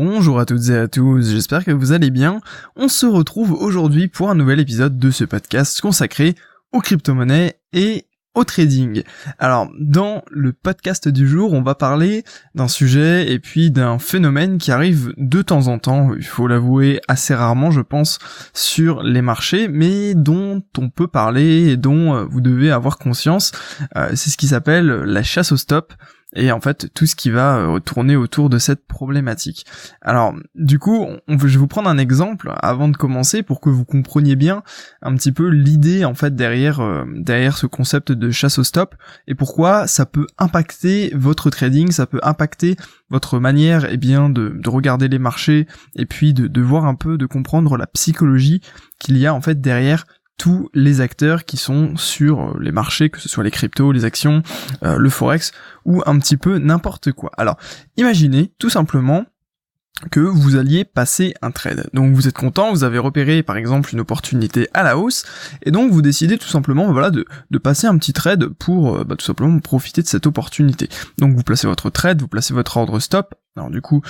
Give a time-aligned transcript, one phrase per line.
[0.00, 2.40] Bonjour à toutes et à tous, j'espère que vous allez bien.
[2.76, 6.36] On se retrouve aujourd'hui pour un nouvel épisode de ce podcast consacré
[6.70, 8.06] aux crypto-monnaies et
[8.36, 9.02] au trading.
[9.40, 12.22] Alors, dans le podcast du jour, on va parler
[12.54, 17.00] d'un sujet et puis d'un phénomène qui arrive de temps en temps, il faut l'avouer
[17.08, 18.20] assez rarement je pense,
[18.54, 23.50] sur les marchés, mais dont on peut parler et dont euh, vous devez avoir conscience.
[23.96, 25.92] Euh, c'est ce qui s'appelle la chasse au stop
[26.34, 29.66] et en fait tout ce qui va euh, tourner autour de cette problématique.
[30.02, 33.84] Alors du coup, je vais vous prendre un exemple avant de commencer pour que vous
[33.84, 34.62] compreniez bien
[35.02, 38.94] un petit peu l'idée en fait derrière euh, derrière ce concept de chasse au stop
[39.26, 42.76] et pourquoi ça peut impacter votre trading, ça peut impacter
[43.10, 47.16] votre manière eh bien de, de regarder les marchés et puis de voir un peu
[47.16, 48.60] de comprendre la psychologie
[48.98, 50.04] qu'il y a en fait derrière
[50.38, 54.04] tous les acteurs qui sont sur euh, les marchés, que ce soit les cryptos, les
[54.04, 54.42] actions,
[54.84, 55.52] euh, le forex
[55.84, 57.32] ou un petit peu n'importe quoi.
[57.36, 57.58] Alors,
[57.96, 59.26] imaginez tout simplement
[60.12, 61.90] que vous alliez passer un trade.
[61.92, 65.24] Donc vous êtes content, vous avez repéré par exemple une opportunité à la hausse,
[65.64, 67.26] et donc vous décidez tout simplement voilà, de,
[67.58, 70.88] passer un petit trade pour euh, bah, tout simplement profiter de cette opportunité.
[71.18, 73.34] Donc vous placez votre trade, vous placez votre ordre stop.
[73.56, 74.02] Alors du coup,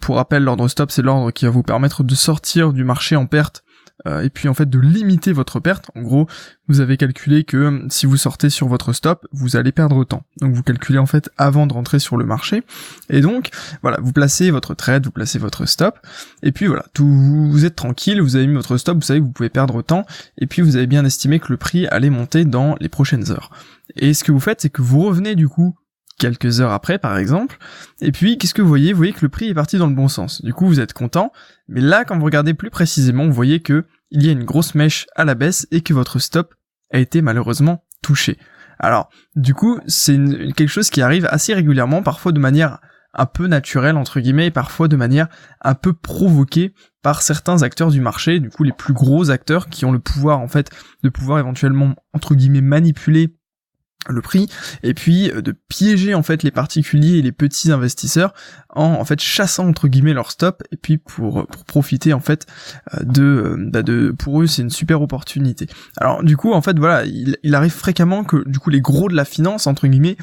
[0.00, 3.26] pour rappel, l'ordre stop c'est l'ordre qui va vous permettre de sortir du marché en
[3.26, 3.64] perte
[4.04, 5.90] et puis en fait de limiter votre perte.
[5.94, 6.26] En gros,
[6.68, 10.24] vous avez calculé que euh, si vous sortez sur votre stop, vous allez perdre autant.
[10.40, 12.62] Donc vous calculez en fait avant de rentrer sur le marché.
[13.10, 13.50] Et donc
[13.82, 15.98] voilà, vous placez votre trade, vous placez votre stop,
[16.42, 19.24] et puis voilà, tout, vous êtes tranquille, vous avez mis votre stop, vous savez que
[19.24, 20.04] vous pouvez perdre autant,
[20.38, 23.50] et puis vous avez bien estimé que le prix allait monter dans les prochaines heures.
[23.94, 25.76] Et ce que vous faites, c'est que vous revenez du coup
[26.18, 27.58] quelques heures après par exemple,
[28.00, 28.92] et puis qu'est-ce que vous voyez?
[28.92, 30.42] Vous voyez que le prix est parti dans le bon sens.
[30.42, 31.32] Du coup vous êtes content,
[31.68, 34.74] mais là quand vous regardez plus précisément, vous voyez que il y a une grosse
[34.74, 36.54] mèche à la baisse et que votre stop
[36.92, 38.38] a été malheureusement touché.
[38.78, 40.18] Alors du coup c'est
[40.54, 42.78] quelque chose qui arrive assez régulièrement, parfois de manière
[43.18, 45.28] un peu naturelle entre guillemets, et parfois de manière
[45.62, 49.84] un peu provoquée par certains acteurs du marché, du coup les plus gros acteurs qui
[49.84, 50.70] ont le pouvoir en fait
[51.02, 53.35] de pouvoir éventuellement entre guillemets manipuler
[54.08, 54.48] le prix
[54.82, 58.34] et puis euh, de piéger en fait les particuliers et les petits investisseurs
[58.70, 62.46] en en fait chassant entre guillemets leur stop et puis pour euh, profiter en fait
[62.94, 65.66] euh, de bah de pour eux c'est une super opportunité.
[65.98, 69.08] Alors du coup en fait voilà il, il, arrive fréquemment que du coup les gros
[69.08, 70.16] de la finance entre guillemets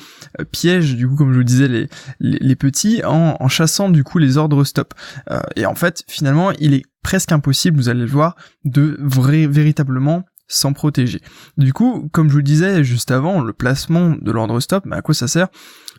[0.52, 1.90] piègent du coup comme je vous disais les
[2.20, 4.94] les, petits en, en chassant du coup les ordres stop.
[5.56, 10.24] Et en fait finalement il est presque impossible vous allez le voir de vrai véritablement
[10.48, 11.22] sans protéger.
[11.58, 14.96] Du coup, comme je vous le disais juste avant, le placement de l'ordre stop, mais
[14.96, 15.48] à quoi ça sert?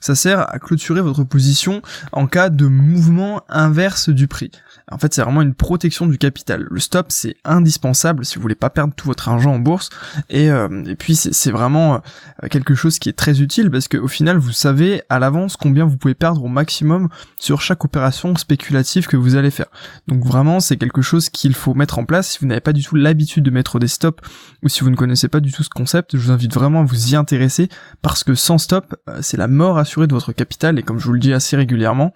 [0.01, 1.81] Ça sert à clôturer votre position
[2.13, 4.51] en cas de mouvement inverse du prix.
[4.91, 6.67] En fait, c'est vraiment une protection du capital.
[6.71, 9.89] Le stop, c'est indispensable si vous voulez pas perdre tout votre argent en bourse.
[10.29, 12.03] Et, euh, et puis, c'est vraiment
[12.43, 15.87] euh, quelque chose qui est très utile parce qu'au final, vous savez à l'avance combien
[15.87, 19.69] vous pouvez perdre au maximum sur chaque opération spéculative que vous allez faire.
[20.07, 22.85] Donc vraiment, c'est quelque chose qu'il faut mettre en place si vous n'avez pas du
[22.85, 24.23] tout l'habitude de mettre des stops
[24.63, 26.17] ou si vous ne connaissez pas du tout ce concept.
[26.17, 27.69] Je vous invite vraiment à vous y intéresser
[28.03, 31.07] parce que sans stop, euh, c'est la mort assurée de votre capital et comme je
[31.07, 32.13] vous le dis assez régulièrement,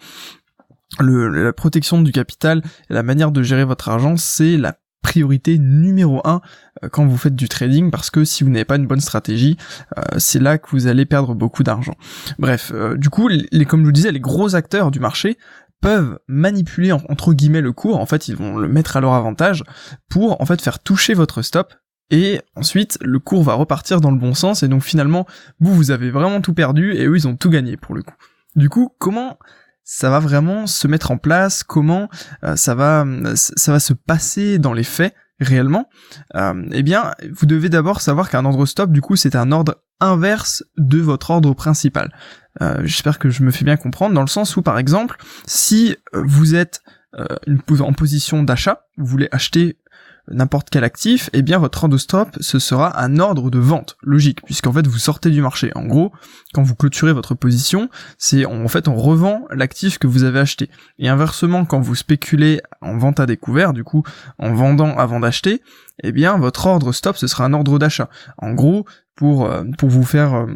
[1.01, 5.59] le, la protection du capital et la manière de gérer votre argent, c'est la priorité
[5.59, 6.41] numéro un
[6.83, 9.57] euh, quand vous faites du trading parce que si vous n'avez pas une bonne stratégie,
[9.97, 11.95] euh, c'est là que vous allez perdre beaucoup d'argent.
[12.39, 15.37] Bref, du coup, les, comme je vous disais, les gros acteurs du marché
[15.81, 19.63] peuvent manipuler entre guillemets le cours, en fait ils vont le mettre à leur avantage
[20.09, 21.75] pour en fait faire toucher votre stop
[22.11, 25.27] et ensuite le cours va repartir dans le bon sens et donc finalement
[25.61, 28.15] vous vous avez vraiment tout perdu et eux ils ont tout gagné pour le coup.
[28.57, 29.39] Du coup, comment
[29.85, 32.09] ça va vraiment se mettre en place, comment
[32.45, 35.89] euh, ça va ça va se passer dans les faits réellement?
[36.35, 39.77] Euh, Eh bien, vous devez d'abord savoir qu'un ordre stop, du coup, c'est un ordre
[40.01, 42.13] inverse de votre ordre principal.
[42.61, 45.17] Euh, J'espère que je me fais bien comprendre, dans le sens où, par exemple,
[45.47, 46.83] si vous êtes
[47.81, 49.79] en position d'achat, vous voulez acheter
[50.31, 54.43] n'importe quel actif, eh bien votre ordre stop, ce sera un ordre de vente, logique,
[54.45, 55.71] puisqu'en fait vous sortez du marché.
[55.75, 56.13] En gros,
[56.53, 60.71] quand vous clôturez votre position, c'est en fait on revend l'actif que vous avez acheté.
[60.99, 64.03] Et inversement, quand vous spéculez en vente à découvert, du coup
[64.39, 65.63] en vendant avant d'acheter,
[66.03, 68.09] eh bien votre ordre stop, ce sera un ordre d'achat.
[68.39, 70.35] En gros, pour, euh, pour vous faire...
[70.35, 70.47] Euh,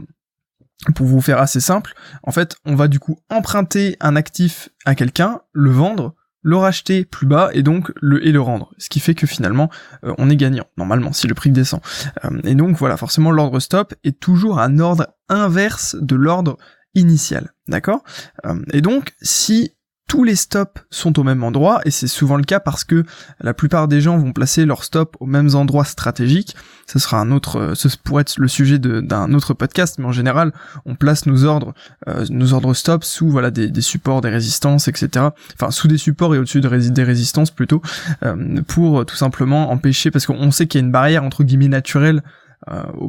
[0.97, 1.95] pour vous faire assez simple,
[2.25, 7.05] en fait, on va du coup emprunter un actif à quelqu'un, le vendre, le racheter
[7.05, 8.73] plus bas et donc le et le rendre.
[8.79, 9.71] Ce qui fait que finalement
[10.05, 11.81] euh, on est gagnant normalement si le prix descend.
[12.25, 16.59] Euh, et donc voilà, forcément l'ordre stop est toujours un ordre inverse de l'ordre
[16.95, 18.03] initial, d'accord?
[18.45, 19.73] Euh, Et donc si
[20.13, 23.05] tous les stops sont au même endroit, et c'est souvent le cas parce que
[23.41, 26.55] la plupart des gens vont placer leurs stops aux mêmes endroits stratégiques.
[26.87, 30.13] Ce sera un autre, euh, ce pourrait être le sujet d'un autre podcast, mais en
[30.13, 30.53] général,
[30.85, 31.73] on place nos ordres,
[32.09, 35.29] euh, nos ordres stop sous voilà des, supports, des résistances, etc.
[35.55, 37.81] Enfin, sous des supports et au-dessus de des résistances plutôt,
[38.23, 41.69] euh, pour tout simplement empêcher, parce qu'on sait qu'il y a une barrière entre guillemets
[41.69, 42.42] naturelle euh,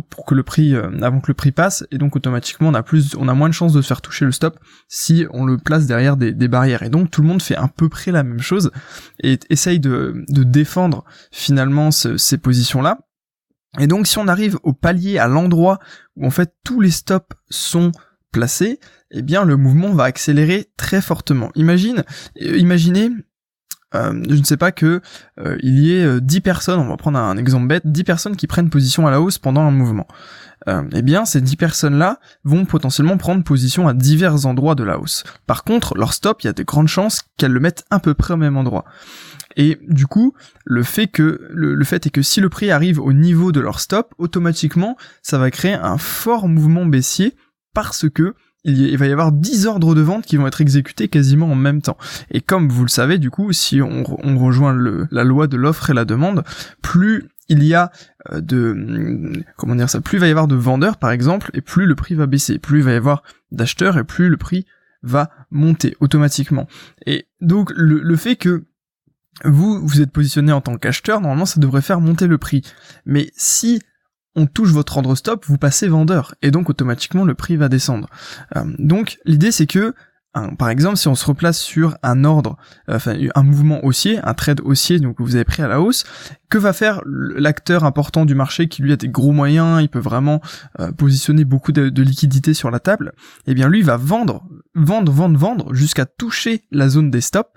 [0.09, 1.85] pour que le prix euh, avant que le prix passe.
[1.91, 4.25] Et donc automatiquement on a plus on a moins de chances de se faire toucher
[4.25, 6.83] le stop si on le place derrière des, barrières.
[6.83, 8.71] Et donc tout le monde fait à peu près la même chose
[9.21, 13.00] et essaye de, de défendre finalement ces positions là
[13.79, 15.79] et donc si on arrive au palier à l'endroit
[16.15, 17.91] où en fait tous les stops sont
[18.31, 18.79] placés
[19.11, 21.51] eh bien le mouvement va accélérer très fortement.
[21.56, 22.03] Imagine
[22.41, 23.09] euh, imaginez
[23.95, 25.01] euh, je ne sais pas que
[25.40, 28.36] euh, il y ait 10 euh, personnes, on va prendre un exemple bête, 10 personnes
[28.36, 30.07] qui prennent position à la hausse pendant un mouvement.
[30.68, 35.24] eh bien, ces 10 personnes-là vont potentiellement prendre position à divers endroits de la hausse.
[35.45, 38.13] Par contre, leur stop, il y a de grandes chances qu'elles le mettent à peu
[38.13, 38.86] près au même endroit.
[39.56, 40.34] Et du coup,
[40.66, 44.13] le fait le, fait est que si le prix arrive au niveau de leur stop,
[44.18, 47.36] automatiquement, ça va créer un fort mouvement baissier
[47.74, 51.51] parce que il, va y avoir 10 ordres de vente qui vont être exécutés quasiment
[51.51, 51.98] en même temps.
[52.31, 54.04] Et comme vous le savez, du coup, si on,
[54.38, 54.75] rejoint
[55.12, 56.44] la loi de l'offre et la demande,
[56.81, 57.92] plus il y a
[58.31, 61.62] euh, de comment dire ça, plus il va y avoir de vendeurs par exemple, et
[61.62, 64.66] plus le prix va baisser, plus il va y avoir d'acheteurs et plus le prix
[65.01, 66.68] va monter automatiquement.
[67.06, 68.63] Et donc le fait que
[69.44, 72.62] vous vous êtes positionné en tant qu'acheteur, normalement ça devrait faire monter le prix.
[73.06, 73.81] Mais si
[74.35, 78.09] on touche votre ordre stop, vous passez vendeur, et donc automatiquement le prix va descendre.
[78.56, 79.94] Euh, donc l'idée c'est que,
[80.57, 82.57] par exemple, si on se replace sur un ordre,
[82.89, 82.97] euh,
[83.35, 86.06] un mouvement haussier, un trade haussier, donc vous avez pris à la hausse,
[86.50, 90.00] que va faire l'acteur important du marché qui lui a des gros moyens, il peut
[90.00, 90.41] vraiment
[90.80, 93.13] euh, positionner beaucoup de, de liquidités sur la table,
[93.45, 94.44] Eh bien lui va vendre,
[94.74, 97.51] vendre, vendre, vendre, jusqu'à toucher la zone des stops,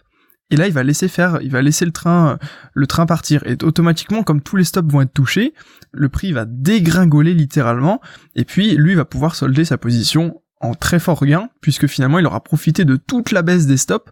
[0.50, 2.38] et là il va laisser faire, il va laisser le train,
[2.74, 3.42] le train partir.
[3.46, 5.54] Et automatiquement, comme tous les stops vont être touchés,
[5.92, 8.00] le prix va dégringoler littéralement,
[8.34, 12.26] et puis lui va pouvoir solder sa position en très fort gain, puisque finalement il
[12.26, 14.10] aura profité de toute la baisse des stops,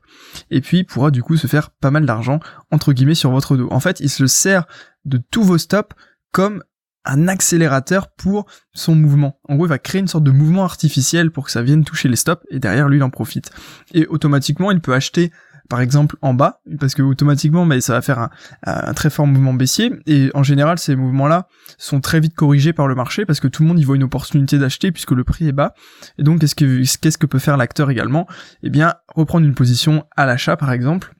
[0.50, 2.40] et puis il pourra du coup se faire pas mal d'argent,
[2.70, 3.68] entre guillemets, sur votre dos.
[3.70, 4.66] En fait, il se sert
[5.04, 5.94] de tous vos stops
[6.32, 6.62] comme
[7.06, 9.38] un accélérateur pour son mouvement.
[9.48, 12.08] En gros, il va créer une sorte de mouvement artificiel pour que ça vienne toucher
[12.08, 13.50] les stops, et derrière lui, il en profite.
[13.92, 15.30] Et automatiquement, il peut acheter
[15.68, 18.28] par exemple en bas, parce que automatiquement mais ça va faire
[18.64, 22.86] un, très fort mouvement baissier, et en général ces mouvements-là sont très vite corrigés par
[22.86, 25.48] le marché, parce que tout le monde y voit une opportunité d'acheter puisque le prix
[25.48, 25.74] est bas,
[26.18, 28.26] et donc qu'est-ce que, qu'est-ce que peut faire l'acteur également?
[28.62, 31.14] Eh bien reprendre une position à l'achat par exemple,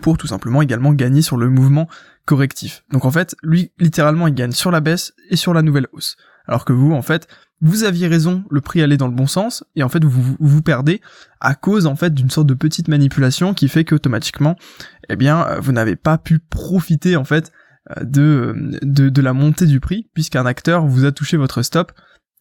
[0.00, 1.88] pour tout simplement également gagner sur le mouvement
[2.24, 2.84] correctif.
[2.92, 6.16] Donc en fait, lui, littéralement, il gagne sur la baisse et sur la nouvelle hausse.
[6.46, 7.28] Alors que vous, en fait,
[7.62, 10.62] vous aviez raison, le prix allait dans le bon sens, et en fait vous vous,
[10.62, 11.00] perdez
[11.40, 14.56] à cause en fait d'une sorte de petite manipulation qui fait qu'automatiquement,
[15.08, 17.52] eh bien, euh, vous n'avez pas pu profiter en fait
[17.96, 21.92] euh, de, de, de la montée du prix, puisqu'un acteur vous a touché votre stop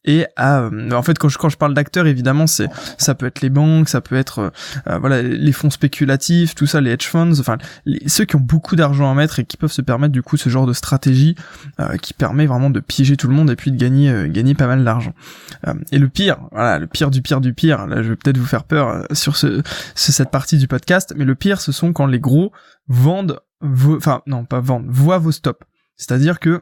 [0.04, 2.68] et à, euh, en fait quand je quand je parle d'acteurs évidemment c'est
[2.98, 4.50] ça peut être les banques ça peut être euh,
[4.88, 7.58] euh, voilà les fonds spéculatifs tout ça les hedge funds enfin
[8.08, 10.50] ceux qui ont beaucoup d'argent à mettre et qui peuvent se permettre du coup ce
[10.50, 11.36] genre de stratégie
[12.02, 14.84] qui permet vraiment de piéger tout le monde et puis de gagner gagner pas mal
[14.84, 15.14] d'argent.
[15.92, 18.46] Et le pire voilà le pire du pire du pire là je vais peut-être vous
[18.46, 19.62] faire peur sur ce,
[19.96, 22.52] cette partie du podcast mais le pire ce sont quand les gros
[22.88, 25.66] vendent vos enfin non pas vendent voient vos stops.
[25.96, 26.62] C'est-à-dire que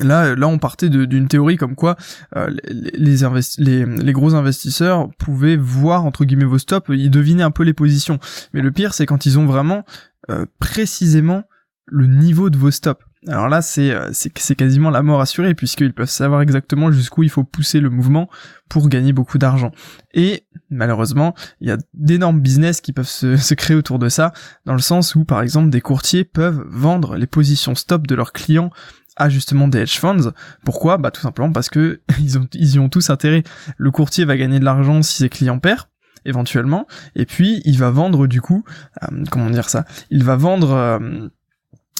[0.00, 1.96] Là, là, on partait d'une théorie comme quoi
[2.36, 3.16] euh, les,
[3.58, 7.74] les, les, gros investisseurs pouvaient voir entre guillemets vos stops, ils devinaient un peu les
[7.74, 8.18] positions.
[8.54, 9.84] Mais le pire, c'est quand ils ont vraiment
[10.30, 11.44] euh, précisément
[11.86, 13.04] le niveau de vos stops.
[13.26, 17.30] Alors là, c'est euh, c'est quasiment la mort assurée puisqu'ils peuvent savoir exactement jusqu'où il
[17.30, 18.28] faut pousser le mouvement
[18.68, 19.70] pour gagner beaucoup d'argent.
[20.12, 24.32] Et malheureusement, il y a d'énormes business qui peuvent se, se, créer autour de ça,
[24.66, 28.32] dans le sens où par exemple des courtiers peuvent vendre les positions stop de leurs
[28.32, 28.70] clients
[29.16, 30.32] à justement des hedge funds.
[30.64, 30.96] Pourquoi?
[30.98, 33.42] Bah tout simplement parce que ils ont ils y ont tous intérêt.
[33.76, 35.88] Le courtier va gagner de l'argent si ses clients perdent
[36.26, 38.64] éventuellement, et puis il va vendre du coup,
[39.02, 39.84] euh, comment dire ça?
[40.10, 41.28] Il va vendre euh,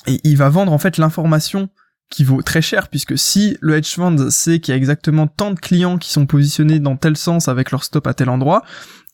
[0.06, 1.68] et il va vendre en fait l'information
[2.10, 5.50] qui vaut très cher puisque si le hedge fund sait qu'il y a exactement tant
[5.50, 8.62] de clients qui sont positionnés dans tel sens avec leur stop à tel endroit,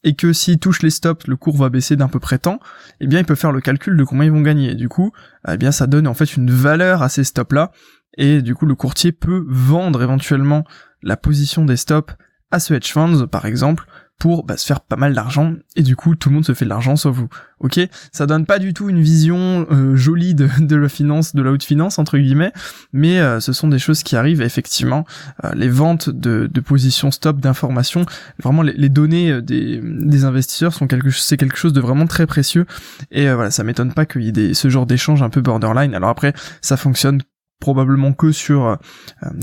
[0.04, 2.58] et que s'ils touchent les stops, le cours va baisser d'un peu près tant,
[3.00, 4.74] eh bien, il peut faire le calcul de combien ils vont gagner.
[4.74, 5.12] Du coup,
[5.48, 7.72] eh bien, ça donne en fait une valeur à ces stops-là,
[8.16, 10.64] et du coup, le courtier peut vendre éventuellement
[11.02, 12.14] la position des stops
[12.50, 13.86] à ce hedge funds, par exemple,
[14.20, 16.66] pour bah, se faire pas mal d'argent et du coup tout le monde se fait
[16.66, 17.28] de l'argent sauf vous.
[17.58, 17.80] Ok,
[18.12, 21.50] ça donne pas du tout une vision euh, jolie de, de la finance, de la
[21.50, 22.52] haute finance entre guillemets,
[22.92, 25.04] mais euh, ce sont des choses qui arrivent effectivement.
[25.44, 28.04] Euh, les ventes de, de positions stop d'informations,
[28.42, 32.66] vraiment les, données des, des, investisseurs sont quelque c'est quelque chose de vraiment très précieux
[33.10, 35.94] et voilà ça m'étonne pas qu'il y ait des, ce genre d'échange un peu borderline.
[35.94, 37.22] Alors après ça fonctionne
[37.60, 38.76] probablement que sur euh,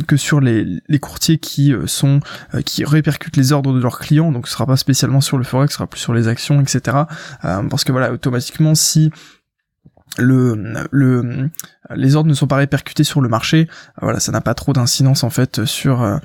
[0.08, 2.20] que sur les, les courtiers qui euh, sont
[2.54, 5.44] euh, qui répercutent les ordres de leurs clients donc ce sera pas spécialement sur le
[5.44, 6.98] forex ce sera plus sur les actions etc
[7.42, 9.12] parce que voilà automatiquement si
[10.20, 11.50] le, le,
[11.96, 13.68] les ordres ne sont pas répercutés sur le marché,
[14.02, 16.20] voilà, ça n'a pas trop d'incidence en fait sur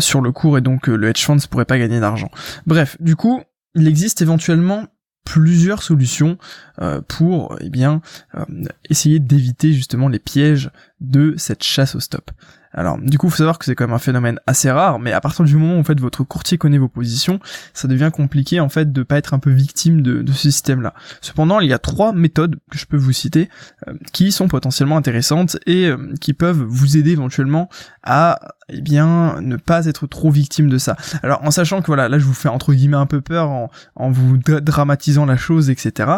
[0.00, 2.30] sur le cours et donc le hedge fund ne pourrait pas gagner d'argent.
[2.66, 3.40] Bref, du coup,
[3.76, 4.86] il existe éventuellement
[5.24, 6.38] plusieurs solutions
[6.80, 8.00] euh, pour eh bien
[8.34, 8.44] euh,
[8.88, 10.70] essayer d'éviter justement les pièges
[11.00, 12.30] de cette chasse au stop.
[12.72, 15.20] Alors, du coup, faut savoir que c'est quand même un phénomène assez rare, mais à
[15.20, 17.40] partir du moment où en fait votre courtier connaît vos positions,
[17.74, 20.94] ça devient compliqué en fait de pas être un peu victime de, ce système-là.
[21.20, 23.48] Cependant, il y a trois méthodes que je peux vous citer
[23.86, 27.68] euh, qui sont potentiellement intéressantes et qui peuvent vous aider éventuellement
[28.02, 28.38] à
[28.70, 30.96] eh bien ne pas être trop victime de ça.
[31.22, 33.70] Alors en sachant que voilà, là je vous fais entre guillemets un peu peur en,
[33.96, 36.10] en vous dramatisant la chose, etc.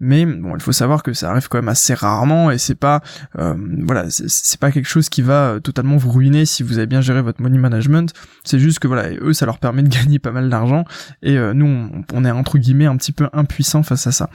[0.00, 3.02] Mais bon, il faut savoir que ça arrive quand même assez rarement et c'est pas
[3.38, 6.86] euh, voilà, c'est pas quelque chose qui va euh, totalement vous ruiner si vous avez
[6.86, 8.12] bien géré votre money management.
[8.44, 10.84] C'est juste que voilà, eux ça leur permet de gagner pas mal d'argent
[11.22, 14.30] et euh, nous on, on, est entre guillemets un petit peu impuissant face à ça.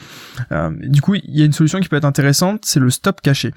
[0.82, 3.54] du coup, il y a une solution qui peut être intéressante, c'est le stop caché.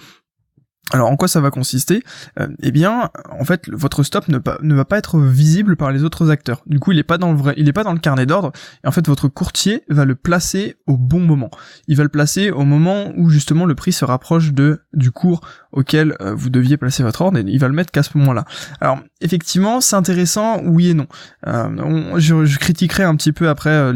[0.92, 2.02] Alors en quoi ça va consister?
[2.38, 4.38] Euh, Eh bien, en fait, votre stop ne,
[4.74, 6.62] va pas être visible par les autres acteurs.
[6.66, 8.52] Du coup, il n'est pas dans le vrai, il est pas dans le carnet d'ordre.
[8.84, 11.50] Et en fait, votre courtier va le placer au bon moment.
[11.88, 15.40] Il va le placer au moment où justement le prix se rapproche de du cours
[15.72, 17.38] auquel euh, vous deviez placer votre ordre.
[17.38, 18.44] Et il va le mettre qu'à ce moment-là.
[18.80, 21.08] Alors effectivement, c'est intéressant, oui et non.
[21.48, 23.92] Euh, je, critiquerai un petit peu après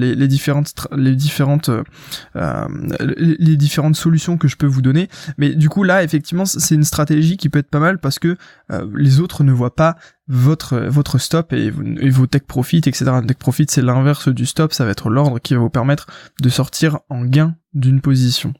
[1.17, 1.71] différentes
[2.35, 5.09] les différentes solutions que je peux vous donner.
[5.39, 8.37] Mais du coup là, effectivement, c'est une stratégie qui peut être pas mal parce que
[8.73, 9.97] euh, les autres ne voient pas
[10.29, 13.05] votre votre stop et, vos take profit, etc.
[13.21, 16.07] Le take profit, c'est l'inverse du stop, ça va être l'ordre qui va vous permettre
[16.41, 18.55] de sortir en gain d'une position.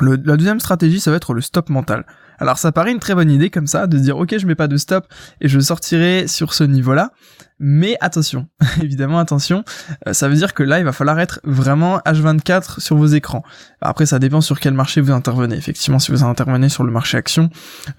[0.00, 2.04] la deuxième stratégie, ça va être le stop mental.
[2.38, 4.68] Alors ça paraît une très bonne idée comme ça, de dire ok je mets pas
[4.68, 5.06] de stop
[5.40, 7.12] et je sortirai sur ce niveau-là,
[7.60, 8.46] mais attention,
[8.82, 9.64] évidemment attention,
[10.06, 13.42] euh, ça veut dire que là il va falloir être vraiment H24 sur vos écrans.
[13.80, 15.56] Après ça dépend sur quel marché vous intervenez.
[15.56, 17.50] Effectivement si vous intervenez sur le marché action,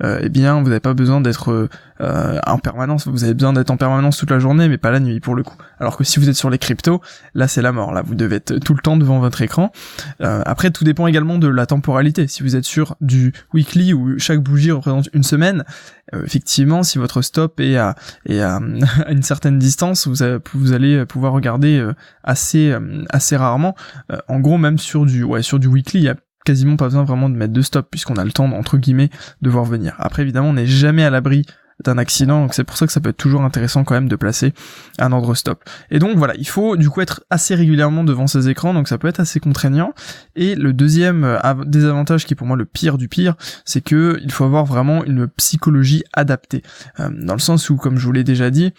[0.04, 1.70] euh, eh bien vous n'avez pas besoin d'être
[2.02, 5.02] euh, en permanence, vous avez besoin d'être en permanence toute la journée mais pas la
[5.02, 5.58] nuit pour le coup.
[5.80, 7.02] Alors que si vous êtes sur les cryptos,
[7.34, 9.72] là c'est la mort, là vous devez être tout le temps devant votre écran.
[10.20, 12.28] après tout dépend également de la temporalité.
[12.28, 15.66] Si vous êtes sur du weekly ou chaque bougie représente une semaine,
[16.14, 18.60] effectivement si votre stop est à, est à
[19.10, 23.76] une certaine distance, vous, vous allez pouvoir regarder euh, assez euh, assez rarement.
[24.12, 26.16] Euh, en gros, même sur du ouais sur du weekly, il y a
[26.46, 29.10] quasiment pas besoin vraiment de mettre de stop puisqu'on a le temps entre guillemets
[29.42, 29.96] de voir venir.
[29.98, 31.46] Après évidemment, on n'est jamais à l'abri
[31.84, 34.16] d'un accident, donc c'est pour ça que ça peut être toujours intéressant quand même de
[34.18, 34.54] placer
[34.98, 35.64] un ordre stop.
[35.92, 38.98] Et donc voilà, il faut du coup être assez régulièrement devant ces écrans, donc ça
[38.98, 39.94] peut être assez contraignant.
[40.36, 44.32] Et le deuxième désavantage qui est pour moi le pire du pire, c'est que il
[44.34, 46.64] faut avoir vraiment une psychologie adaptée,
[46.98, 48.74] dans le sens où, comme je vous l'ai déjà dit,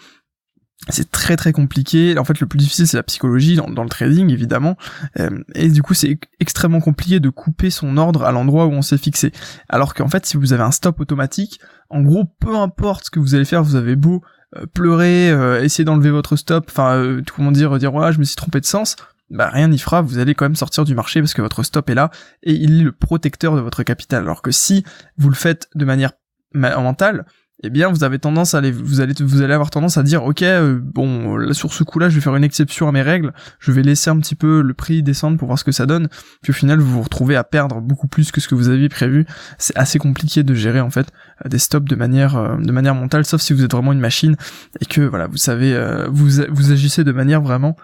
[0.89, 2.17] c'est très très compliqué.
[2.17, 4.77] En fait, le plus difficile c'est la psychologie dans, le trading évidemment,
[5.19, 8.81] euh, et du coup c'est extrêmement compliqué de couper son ordre à l'endroit où on
[8.81, 9.31] s'est fixé.
[9.69, 11.59] Alors qu'en fait, si vous avez un stop automatique,
[11.89, 14.21] en gros, peu importe ce que vous allez faire, vous avez beau
[14.57, 18.35] euh, pleurer, euh, essayer d'enlever votre stop, enfin comment dire, dire voilà, je me suis
[18.35, 18.95] trompé de sens.
[19.29, 21.89] Bah rien n'y fera, vous allez quand même sortir du marché parce que votre stop
[21.89, 22.11] est là
[22.43, 24.23] et il est le protecteur de votre capital.
[24.23, 24.83] Alors que si
[25.17, 26.11] vous le faites de manière
[26.53, 27.25] mentale,
[27.63, 30.23] eh bien vous avez tendance à aller, vous allez, vous allez avoir tendance à dire,
[30.23, 33.33] ok, euh, bon, là, sur ce coup-là, je vais faire une exception à mes règles,
[33.59, 36.07] je vais laisser un petit peu le prix descendre pour voir ce que ça donne,
[36.41, 38.89] puis au final vous vous retrouvez à perdre beaucoup plus que ce que vous aviez
[38.89, 39.25] prévu.
[39.57, 41.07] C'est assez compliqué de gérer en fait
[41.45, 43.99] euh, des stops de manière, euh, de manière mentale, sauf si vous êtes vraiment une
[43.99, 44.35] machine
[44.79, 45.71] et que voilà, vous savez,
[46.09, 47.75] vous, vous agissez de manière vraiment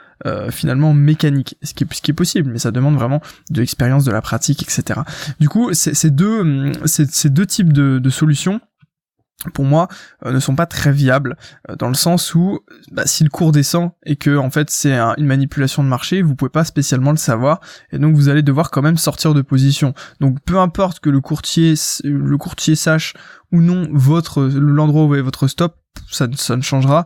[0.49, 4.03] finalement mécanique, ce qui, est, ce qui est possible, mais ça demande vraiment de l'expérience,
[4.03, 5.01] de la pratique, etc.
[5.39, 8.59] Du coup, ces deux, hum, ces deux types de, de solutions
[9.53, 9.87] pour moi
[10.25, 11.37] euh, ne sont pas très viables
[11.69, 12.59] euh, dans le sens où
[12.91, 16.35] bah, si le cours descend et que en fait c'est une manipulation de marché vous
[16.35, 17.59] pouvez pas spécialement le savoir
[17.91, 19.93] et donc vous allez devoir quand même sortir de position.
[20.19, 23.13] Donc peu importe que le courtier le courtier sache
[23.51, 25.77] ou non votre l'endroit où est votre stop
[26.09, 27.05] ça, ça ne changera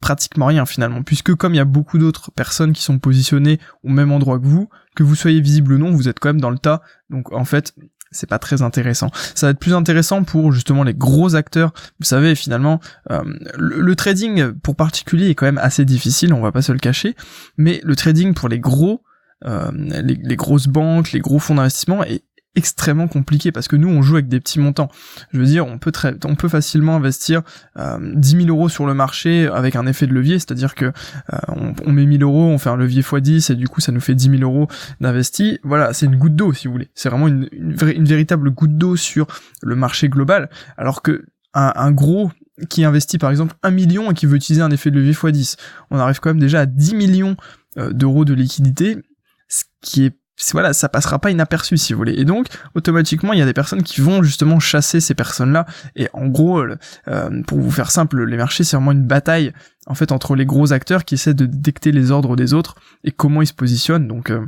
[0.00, 3.88] pratiquement rien finalement puisque comme il y a beaucoup d'autres personnes qui sont positionnées au
[3.88, 6.50] même endroit que vous que vous soyez visible ou non vous êtes quand même dans
[6.50, 6.82] le tas.
[7.08, 7.74] Donc en fait
[8.12, 9.10] c'est pas très intéressant.
[9.34, 11.72] Ça va être plus intéressant pour justement les gros acteurs.
[11.98, 13.22] Vous savez, finalement, euh,
[13.58, 17.14] le, trading pour particulier est quand même assez difficile, on va pas se le cacher,
[17.56, 19.02] mais le trading pour les gros,
[19.44, 22.22] euh, les, les, grosses banques, les gros fonds d'investissement est
[22.54, 24.90] extrêmement compliqué parce que nous on joue avec des petits montants.
[25.32, 27.42] Je veux dire, on peut très, on peut facilement investir
[27.78, 31.72] euh, 10 000 euros sur le marché avec un effet de levier, c'est-à-dire que euh,
[31.84, 34.00] on, met 1000 euros, on fait un levier x 10 et du coup ça nous
[34.00, 34.68] fait 10 000 euros
[35.00, 35.58] d'investi.
[35.62, 36.90] Voilà, c'est une goutte d'eau si vous voulez.
[36.94, 39.26] C'est vraiment une, une, véritable goutte d'eau sur
[39.62, 42.30] le marché global, alors que un, un gros
[42.68, 45.26] qui investit par exemple 1 million et qui veut utiliser un effet de levier x
[45.26, 45.56] 10,
[45.90, 47.36] on arrive quand même déjà à 10 millions
[47.78, 48.98] euh, d'euros de liquidité,
[49.48, 50.16] ce qui est
[50.52, 52.14] voilà, ça passera pas inaperçu si vous voulez.
[52.14, 55.66] Et donc, automatiquement, il y a des personnes qui vont justement chasser ces personnes-là.
[55.96, 56.62] Et en gros,
[57.08, 59.52] euh, pour vous faire simple, les marchés, c'est vraiment une bataille
[59.86, 63.10] en fait entre les gros acteurs qui essaient de détecter les ordres des autres et
[63.10, 64.08] comment ils se positionnent.
[64.08, 64.46] Donc euh,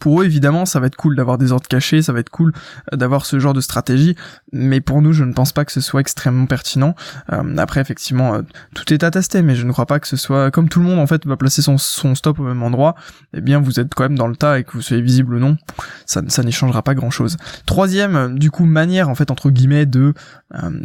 [0.00, 2.52] pour eux, évidemment, ça va être cool d'avoir des ordres cachés, ça va être cool
[2.92, 4.16] euh, d'avoir ce genre de stratégie,
[4.52, 6.94] mais pour nous, je ne pense pas que ce soit extrêmement pertinent.
[7.32, 8.42] Euh, après, effectivement, euh,
[8.74, 10.86] tout est à tester, mais je ne crois pas que ce soit comme tout le
[10.86, 12.94] monde en fait va placer son, son stop au même endroit.
[13.32, 15.38] Eh bien, vous êtes quand même dans le tas et que vous soyez visible ou
[15.38, 15.56] non,
[16.04, 17.36] ça, ça n'échangera pas grand-chose.
[17.64, 20.12] Troisième, du coup, manière en fait entre guillemets de,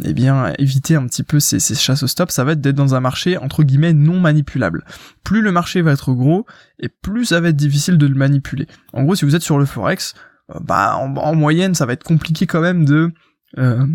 [0.04, 2.76] eh bien, éviter un petit peu ces, ces chasses au stop, ça va être d'être
[2.76, 4.84] dans un marché entre guillemets non manipulable.
[5.22, 6.46] Plus le marché va être gros,
[6.80, 8.66] et plus ça va être difficile de le manipuler.
[8.94, 10.14] En gros, si vous êtes sur le forex,
[10.54, 13.12] euh, bah en, moyenne, ça va être compliqué quand même de
[13.58, 13.86] euh,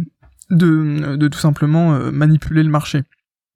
[0.50, 3.03] de, tout simplement euh, manipuler le marché.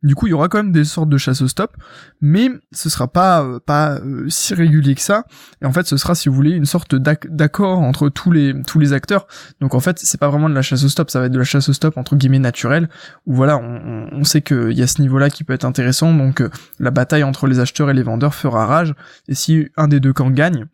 [0.03, 1.77] Du coup, il y aura quand même des sortes de chasse au stop,
[2.19, 5.23] mais ce sera pas pas si régulier que ça.
[5.61, 8.79] Et en fait, ce sera, si vous voulez, une sorte d'accord entre tous les tous
[8.79, 9.27] les acteurs.
[9.61, 11.37] Donc en fait, c'est pas vraiment de la chasse au stop, ça va être de
[11.37, 12.89] la chasse au stop entre guillemets naturelle,
[13.25, 16.13] où voilà, on, on sait qu'il y a ce niveau-là qui peut être intéressant.
[16.13, 16.43] Donc
[16.79, 18.93] la bataille entre les acheteurs et les vendeurs fera rage.
[19.29, 20.67] Et si un des deux camps gagne,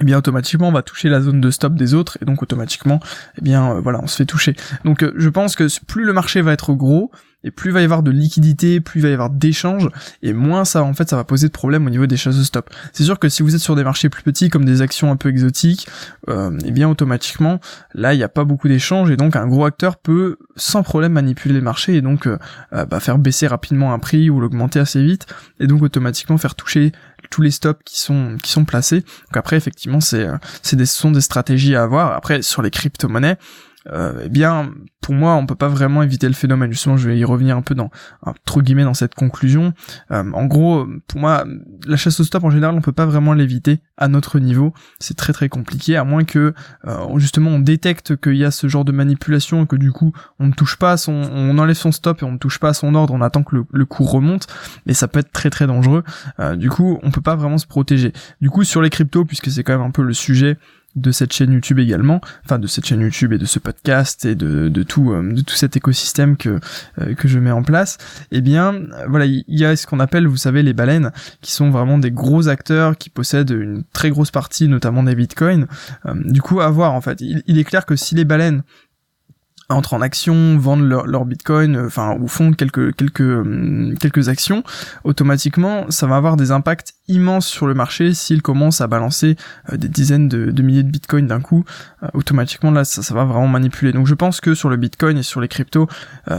[0.00, 3.00] eh bien automatiquement on va toucher la zone de stop des autres et donc automatiquement
[3.38, 6.52] eh bien voilà on se fait toucher donc je pense que plus le marché va
[6.52, 7.10] être gros
[7.46, 9.88] et plus il va y avoir de liquidité, plus il va y avoir d'échanges,
[10.20, 12.42] et moins ça, en fait, ça va poser de problèmes au niveau des chasses de
[12.42, 12.70] stop.
[12.92, 15.16] C'est sûr que si vous êtes sur des marchés plus petits, comme des actions un
[15.16, 15.86] peu exotiques,
[16.28, 17.60] euh, eh bien automatiquement,
[17.94, 21.12] là, il n'y a pas beaucoup d'échanges, et donc un gros acteur peut sans problème
[21.12, 22.36] manipuler les marchés, et donc euh,
[22.72, 25.26] euh, bah, faire baisser rapidement un prix ou l'augmenter assez vite,
[25.60, 26.90] et donc automatiquement faire toucher
[27.30, 29.00] tous les stops qui sont qui sont placés.
[29.00, 32.12] Donc après effectivement c'est euh, c'est des ce sont des stratégies à avoir.
[32.12, 33.36] Après sur les crypto-monnaies,
[33.92, 36.72] euh, eh bien, pour moi, on peut pas vraiment éviter le phénomène.
[36.72, 37.90] Justement, je vais y revenir un peu dans,
[38.22, 39.72] entre guillemets, dans cette conclusion.
[40.10, 41.44] Euh, en gros, pour moi,
[41.86, 44.72] la chasse au stop en général, on peut pas vraiment l'éviter à notre niveau.
[44.98, 46.54] C'est très très compliqué, à moins que
[46.86, 50.12] euh, justement on détecte qu'il y a ce genre de manipulation et que du coup
[50.38, 52.70] on ne touche pas à son, on enlève son stop et on ne touche pas
[52.70, 54.46] à son ordre, on attend que le, le cours remonte.
[54.86, 56.02] Mais ça peut être très très dangereux.
[56.56, 58.12] du coup, on peut pas vraiment se protéger.
[58.40, 60.58] Du coup, sur les cryptos, puisque c'est quand même un peu le sujet
[60.96, 64.34] de cette chaîne YouTube également, enfin de cette chaîne YouTube et de ce podcast et
[64.34, 66.58] de, de tout euh, de tout cet écosystème que
[67.00, 67.98] euh, que je mets en place,
[68.32, 68.74] eh bien
[69.08, 72.10] voilà il y a ce qu'on appelle vous savez les baleines qui sont vraiment des
[72.10, 75.66] gros acteurs qui possèdent une très grosse partie notamment des bitcoins.
[76.06, 78.62] Euh, du coup à voir en fait, il est clair que si les baleines
[79.68, 84.62] entrent en action, vendent leur, bitcoin, euh, enfin ou font quelques quelques hum, quelques actions,
[85.04, 89.36] automatiquement ça va avoir des impacts immenses sur le marché s'ils commencent à balancer
[89.72, 91.64] euh, des dizaines de, milliers de bitcoins d'un coup.
[92.02, 93.92] Euh, automatiquement là ça, ça, va vraiment manipuler.
[93.92, 95.88] Donc je pense que sur le bitcoin et sur les cryptos,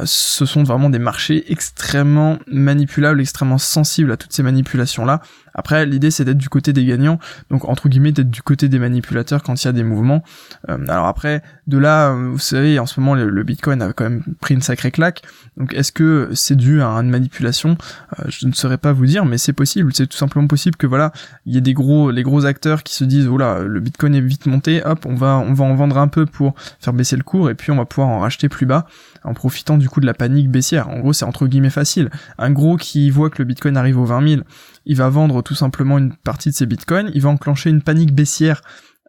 [0.05, 5.21] ce sont vraiment des marchés extrêmement manipulables, extrêmement sensibles à toutes ces manipulations là.
[5.57, 8.79] Après l'idée c'est d'être du côté des gagnants, donc entre guillemets d'être du côté des
[8.79, 10.23] manipulateurs quand il y a des mouvements.
[10.67, 14.53] alors après de là vous savez en ce moment le, Bitcoin a quand même pris
[14.53, 15.23] une sacrée claque.
[15.57, 17.77] Donc est-ce que c'est dû à une manipulation?
[18.19, 19.91] Euh, Je ne saurais pas vous dire, mais c'est possible.
[19.93, 21.11] C'est tout simplement possible que voilà,
[21.45, 24.21] il y ait des gros, les gros acteurs qui se disent voilà, le Bitcoin est
[24.21, 27.23] vite monté, hop, on va, on va en vendre un peu pour faire baisser le
[27.23, 28.87] cours et puis on va pouvoir en racheter plus bas
[29.23, 30.89] en profitant du coup de la panique baissière.
[30.89, 32.09] En gros, c'est entre guillemets facile.
[32.37, 34.41] Un gros qui voit que le Bitcoin arrive aux 20 000,
[34.87, 38.15] il va vendre tout simplement une partie de ses Bitcoins, il va enclencher une panique
[38.15, 38.61] baissière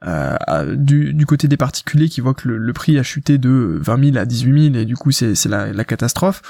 [0.07, 4.17] euh, du, côté des particuliers qui voient que le, prix a chuté de 20 000
[4.17, 6.41] à 18 000 et du coup c'est la, la, catastrophe,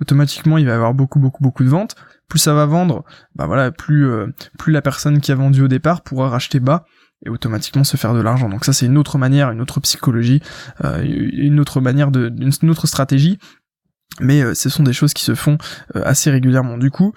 [0.00, 1.94] automatiquement il va y avoir beaucoup beaucoup beaucoup de ventes.
[2.28, 3.04] Plus ça va vendre,
[3.36, 4.26] bah voilà, plus euh,
[4.58, 6.84] plus la personne qui a vendu au départ pourra racheter bas
[7.24, 8.48] et automatiquement se faire de l'argent.
[8.48, 10.42] Donc ça c'est une autre manière, une autre psychologie,
[10.84, 13.38] euh, une autre manière de, une autre stratégie.
[14.20, 15.58] Mais ce sont des choses qui se font
[15.94, 16.78] assez régulièrement.
[16.78, 17.12] Du coup,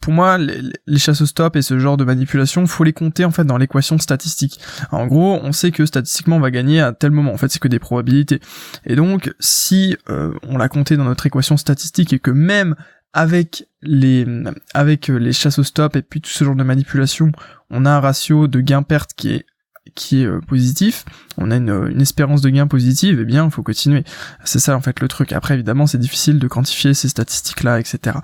[0.00, 3.24] pour moi, les, les chasses au stop et ce genre de manipulation, faut les compter
[3.24, 4.60] en fait dans l'équation statistique.
[4.92, 7.32] En gros, on sait que statistiquement on va gagner à tel moment.
[7.32, 8.40] En fait, c'est que des probabilités.
[8.86, 12.74] Et donc, si euh, on l'a compté dans notre équation statistique et que même
[13.14, 14.26] avec les
[14.74, 17.32] avec les chasses au stop et puis tout ce genre de manipulation,
[17.70, 19.46] on a un ratio de gain-perte qui est
[19.94, 21.04] qui est positif,
[21.38, 24.04] on a une, une, espérance de gain positive, eh bien, il faut continuer.
[24.44, 25.32] C'est ça en fait le truc.
[25.32, 28.18] Après, évidemment, c'est difficile de quantifier ces statistiques-là, etc.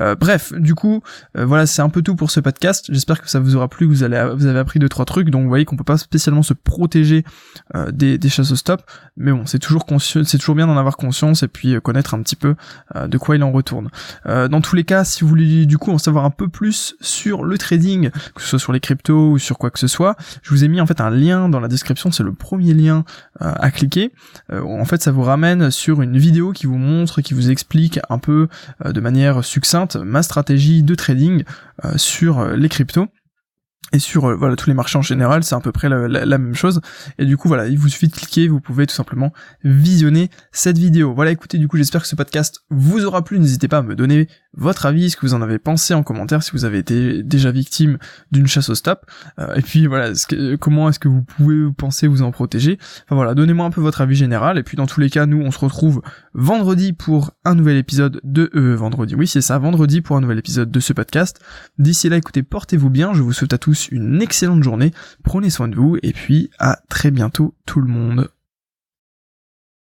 [0.00, 1.02] Euh, bref, du coup,
[1.36, 2.86] euh, voilà, c'est un peu tout pour ce podcast.
[2.90, 5.30] J'espère que ça vous aura plu, que vous, allez, vous avez appris deux trois trucs.
[5.30, 7.24] Donc, vous voyez qu'on peut pas spécialement se protéger
[7.74, 8.82] euh, des, des chasses au stop,
[9.16, 12.36] mais bon, c'est toujours c'est toujours bien d'en avoir conscience et puis connaître un petit
[12.36, 12.54] peu
[12.94, 13.90] de quoi il en retourne.
[14.26, 17.44] dans tous les cas, si vous voulez du coup en savoir un peu plus sur
[17.44, 20.50] le trading, que ce soit sur les cryptos ou sur quoi que ce soit, je
[20.50, 22.10] vous ai mis en fait un lien dans la description.
[22.10, 23.04] C'est le premier lien
[23.40, 24.12] à cliquer.
[24.50, 28.18] en fait, ça vous ramène sur une vidéo qui vous montre, qui vous explique un
[28.18, 28.48] peu
[28.84, 31.44] de manière succincte ma stratégie de trading
[31.96, 33.08] sur les cryptos
[33.94, 36.54] et sur euh, voilà tous les marchés en général, c'est à peu près la, même
[36.54, 36.80] chose.
[37.18, 40.78] Et du coup voilà, il vous suffit de cliquer, vous pouvez tout simplement visionner cette
[40.78, 41.14] vidéo.
[41.14, 43.38] Voilà, écoutez, du coup j'espère que ce podcast vous aura plu.
[43.38, 46.42] N'hésitez pas à me donner votre avis, ce que vous en avez pensé en commentaire,
[46.42, 47.98] si vous avez été déjà victime
[48.30, 49.04] d'une chasse au stop.
[49.38, 50.12] Euh, et puis voilà,
[50.60, 52.78] comment est-ce que vous pouvez penser vous en protéger.
[53.04, 54.58] Enfin voilà, donnez-moi un peu votre avis général.
[54.58, 56.02] Et puis dans tous les cas, nous on se retrouve
[56.34, 59.14] vendredi pour un nouvel épisode de euh, vendredi.
[59.14, 61.40] Oui c'est ça, vendredi pour un nouvel épisode de ce podcast.
[61.78, 63.12] D'ici là, écoutez, portez-vous bien.
[63.14, 66.78] Je vous souhaite à tous une excellente journée, prenez soin de vous et puis à
[66.88, 68.30] très bientôt tout le monde.